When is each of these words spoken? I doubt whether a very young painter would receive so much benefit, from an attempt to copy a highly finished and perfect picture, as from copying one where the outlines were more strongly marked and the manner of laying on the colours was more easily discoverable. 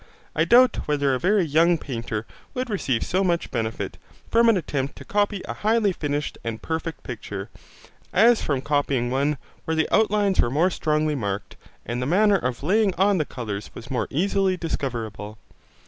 I 0.35 0.45
doubt 0.45 0.77
whether 0.87 1.13
a 1.13 1.19
very 1.19 1.43
young 1.45 1.77
painter 1.77 2.25
would 2.55 2.71
receive 2.71 3.03
so 3.03 3.23
much 3.23 3.51
benefit, 3.51 3.99
from 4.31 4.49
an 4.49 4.57
attempt 4.57 4.95
to 4.95 5.05
copy 5.05 5.43
a 5.45 5.53
highly 5.53 5.91
finished 5.91 6.39
and 6.43 6.59
perfect 6.59 7.03
picture, 7.03 7.51
as 8.11 8.41
from 8.41 8.61
copying 8.61 9.11
one 9.11 9.37
where 9.65 9.75
the 9.75 9.87
outlines 9.93 10.39
were 10.41 10.49
more 10.49 10.71
strongly 10.71 11.13
marked 11.13 11.55
and 11.85 12.01
the 12.01 12.07
manner 12.07 12.37
of 12.37 12.63
laying 12.63 12.95
on 12.95 13.19
the 13.19 13.25
colours 13.25 13.69
was 13.75 13.91
more 13.91 14.07
easily 14.09 14.57
discoverable. 14.57 15.37